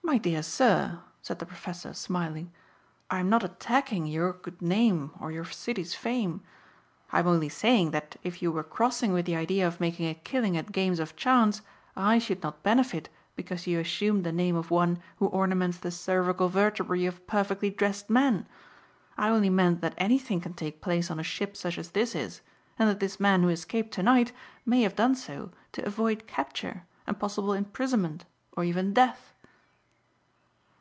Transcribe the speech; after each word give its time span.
"My 0.00 0.16
dear 0.16 0.42
sir," 0.42 1.00
said 1.20 1.38
the 1.38 1.44
professor 1.44 1.92
smiling, 1.92 2.50
"I 3.10 3.18
am 3.20 3.28
not 3.28 3.44
attacking 3.44 4.06
your 4.06 4.32
good 4.32 4.62
name 4.62 5.10
or 5.20 5.30
your 5.30 5.44
city's 5.44 5.94
fame. 5.94 6.42
I 7.12 7.18
am 7.18 7.26
only 7.26 7.50
saying 7.50 7.90
that 7.90 8.16
if 8.22 8.40
you 8.40 8.50
were 8.50 8.62
crossing 8.64 9.12
with 9.12 9.26
the 9.26 9.36
idea 9.36 9.66
of 9.68 9.80
making 9.80 10.08
a 10.08 10.14
killing 10.14 10.56
at 10.56 10.72
games 10.72 10.98
of 10.98 11.14
chance 11.14 11.60
I 11.94 12.18
should 12.18 12.42
not 12.42 12.62
benefit 12.62 13.10
because 13.36 13.66
you 13.66 13.78
assumed 13.78 14.24
the 14.24 14.32
name 14.32 14.56
of 14.56 14.70
one 14.70 14.98
who 15.18 15.26
ornaments 15.26 15.76
the 15.76 15.90
cervical 15.90 16.48
vertebræ 16.48 17.06
of 17.06 17.26
perfectly 17.26 17.68
dressed 17.68 18.08
men. 18.08 18.46
I 19.18 19.28
only 19.28 19.50
meant 19.50 19.82
that 19.82 19.94
anything 19.98 20.40
can 20.40 20.54
take 20.54 20.80
place 20.80 21.10
on 21.10 21.20
a 21.20 21.22
ship 21.22 21.54
such 21.54 21.76
as 21.76 21.90
this 21.90 22.14
is 22.14 22.40
and 22.78 22.88
that 22.88 23.00
this 23.00 23.20
man 23.20 23.42
who 23.42 23.50
escaped 23.50 23.92
tonight 23.92 24.32
may 24.64 24.80
have 24.84 24.96
done 24.96 25.16
so 25.16 25.50
to 25.72 25.84
avoid 25.84 26.26
capture 26.26 26.84
and 27.06 27.18
possible 27.20 27.52
imprisonment 27.52 28.24
or 28.56 28.64
even 28.64 28.94
death." 28.94 29.34